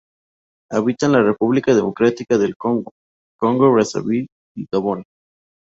Habita 0.71 1.05
en 1.05 1.11
la 1.11 1.21
República 1.21 1.75
Democrática 1.75 2.39
del 2.39 2.55
Congo, 2.57 2.91
Congo 3.39 3.71
Brazzaville 3.71 4.29
y 4.57 4.65
Gabón. 4.71 5.03